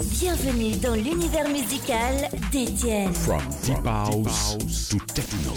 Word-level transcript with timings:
Bienvenue 0.00 0.76
dans 0.76 0.94
l'univers 0.94 1.48
musical 1.48 2.28
d'Étienne. 2.52 3.12
From 3.12 3.42
deep 3.64 3.84
house 3.84 4.56
to 4.88 4.98
techno. 5.12 5.54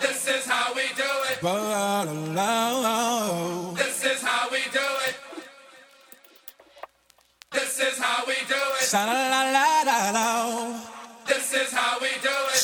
This 0.00 0.22
is 0.34 0.44
how 0.52 0.74
we 0.74 0.82
do 1.02 1.10
it. 1.30 1.38
This 3.78 4.04
is 4.04 4.20
how 4.22 4.50
we 4.50 4.60
do 4.78 4.86
it. 5.08 5.16
This 7.52 7.78
is 7.78 7.98
how 7.98 8.24
we 8.26 8.34
do 8.48 8.62
it. 8.80 8.82
This 11.26 11.52
is 11.52 11.70
how 11.72 11.98
we 12.00 12.08
do 12.22 12.34
it. 12.50 12.56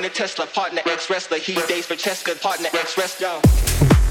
in 0.00 0.06
a 0.06 0.08
Tesla, 0.08 0.46
partner 0.46 0.80
ex-wrestler. 0.86 1.36
He 1.36 1.54
dates 1.68 1.86
for 1.86 1.94
Cheska, 1.94 2.40
partner 2.40 2.68
ex-wrestler. 2.72 4.09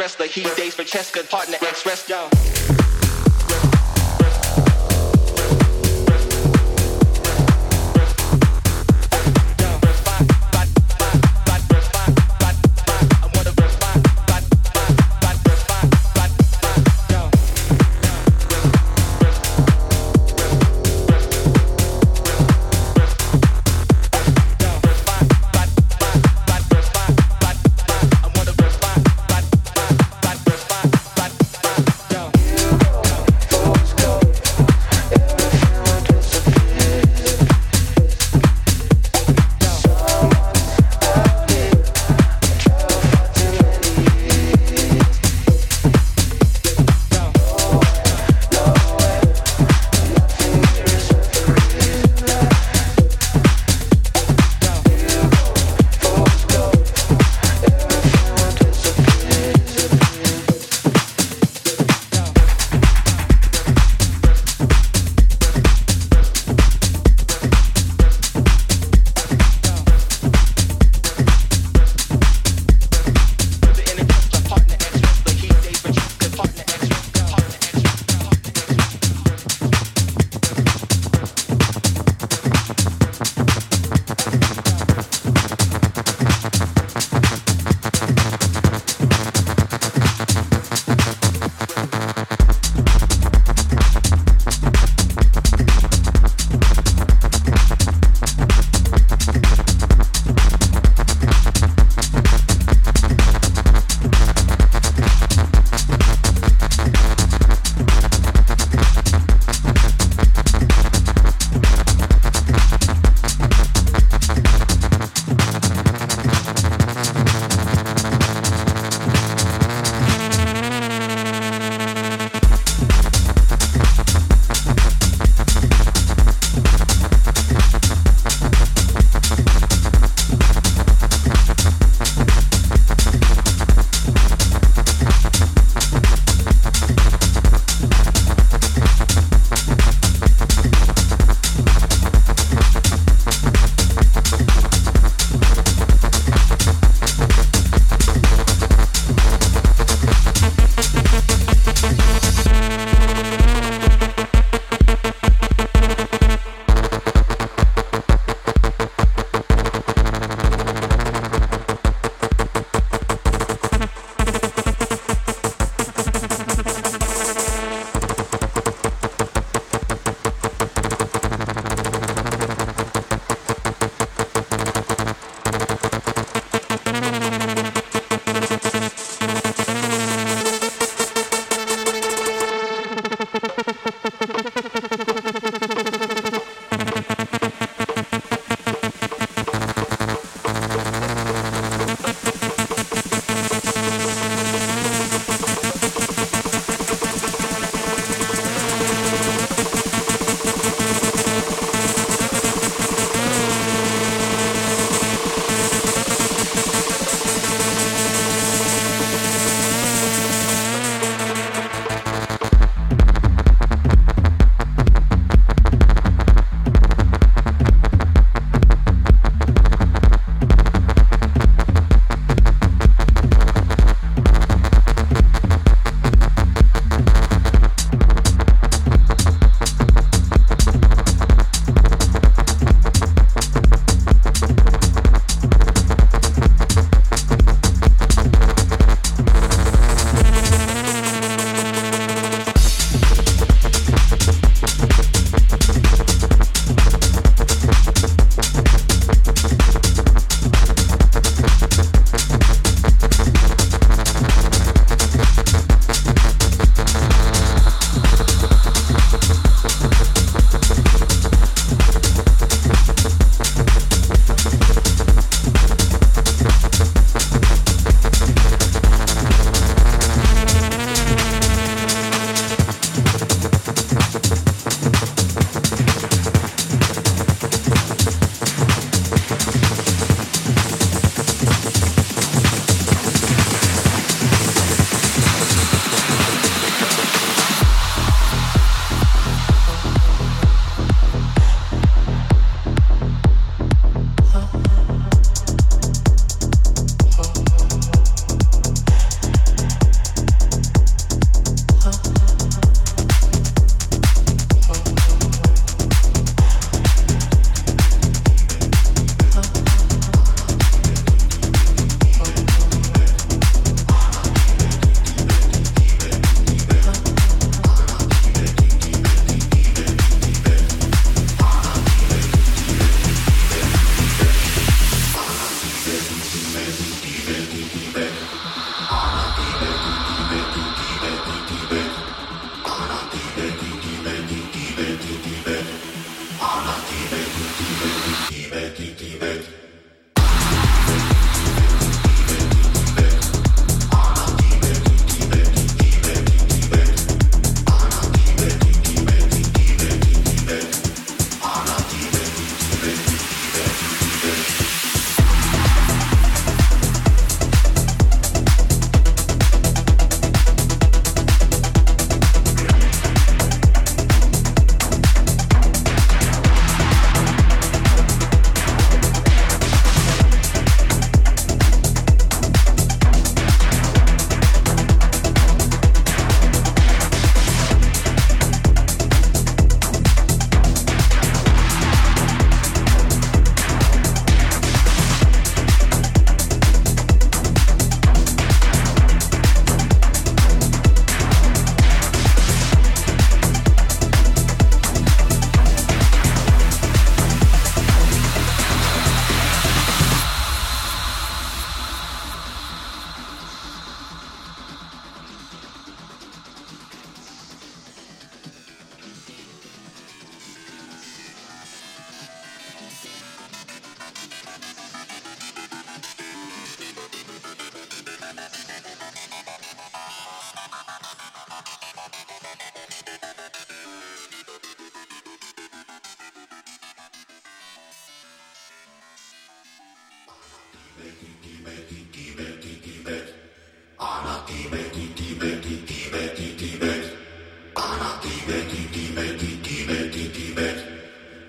wrestler. 0.00 0.26
heat 0.26 0.56
days 0.56 0.74
for 0.74 0.82
Cheska, 0.82 1.28
partner, 1.28 1.58
ex 1.60 1.84
wrestler. 1.84 2.59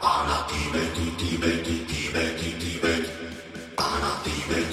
Ana 0.04 0.48
Tibet, 0.48 0.96
Tibet, 1.18 1.64
Tibet, 1.64 2.38
Tibet, 2.38 2.60
Tibet, 2.60 3.10
Ana 3.78 4.12
Tibet. 4.24 4.71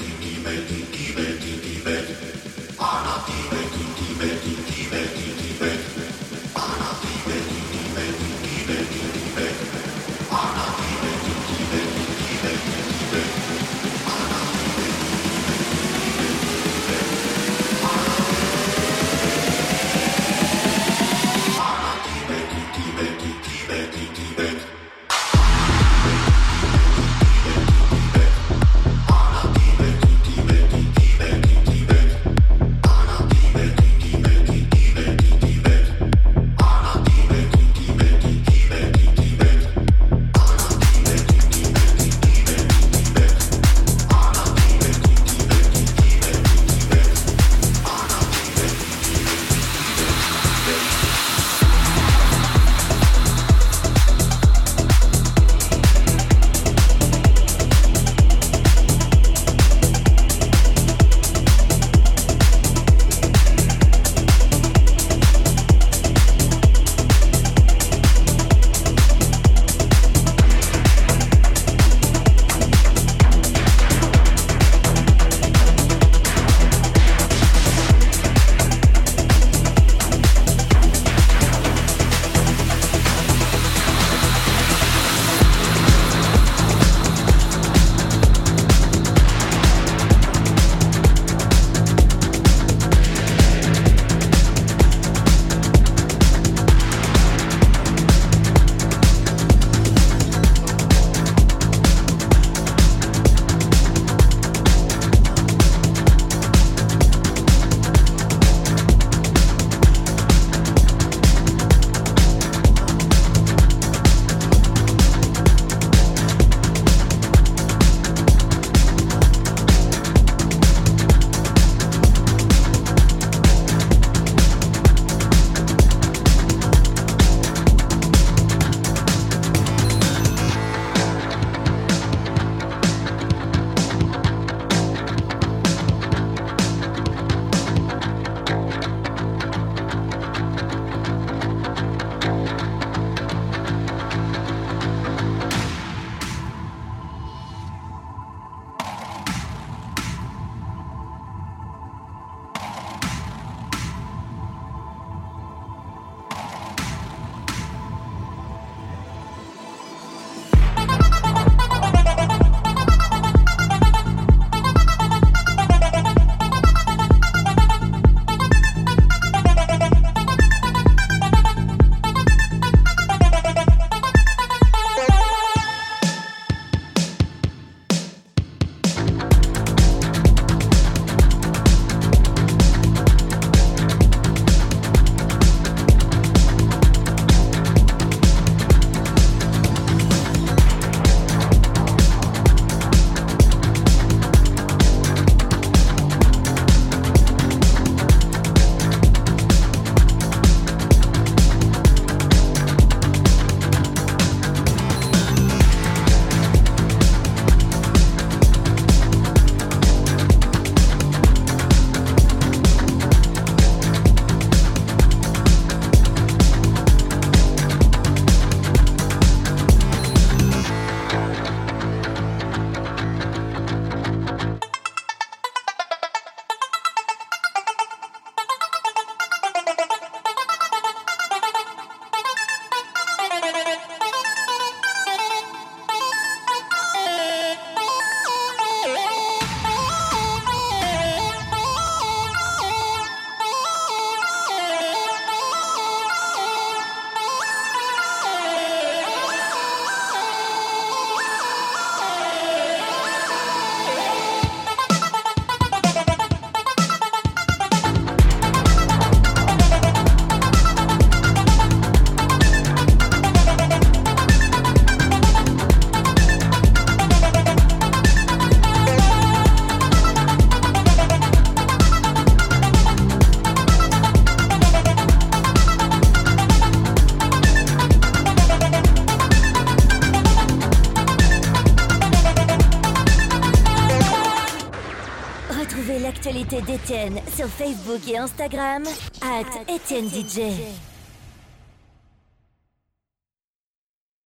Sur 287.39 287.47
Facebook 287.47 288.01
et 288.09 288.19
Instagram, 288.19 288.83
at 289.23 289.73
Etienne 289.73 290.09
DJ. 290.09 290.88